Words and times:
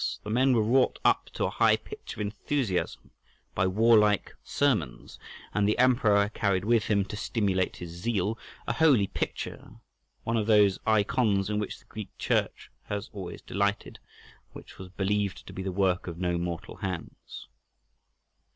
The 0.23 0.31
men 0.31 0.53
were 0.55 0.63
wrought 0.63 0.97
up 1.05 1.29
to 1.33 1.45
a 1.45 1.51
high 1.51 1.77
pitch 1.77 2.13
of 2.15 2.21
enthusiasm 2.21 3.11
by 3.53 3.67
warlike 3.67 4.33
sermons, 4.41 5.19
and 5.53 5.67
the 5.69 5.77
Emperor 5.77 6.29
carried 6.29 6.65
with 6.65 6.85
him, 6.85 7.05
to 7.05 7.15
stimulate 7.15 7.75
his 7.75 7.91
zeal, 7.91 8.39
a 8.65 8.73
holy 8.73 9.05
picture—one 9.05 10.37
of 10.37 10.47
those 10.47 10.79
eikons 10.87 11.51
in 11.51 11.59
which 11.59 11.77
the 11.77 11.85
Greek 11.85 12.09
Church 12.17 12.71
has 12.85 13.11
always 13.13 13.43
delighted—which 13.43 14.79
was 14.79 14.89
believed 14.89 15.45
to 15.45 15.53
be 15.53 15.61
the 15.61 15.71
work 15.71 16.07
of 16.07 16.17
no 16.17 16.35
mortal 16.39 16.77
hands. 16.77 17.47